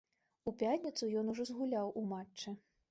[0.51, 2.61] У пятніцу ён ўжо згуляў у матчы.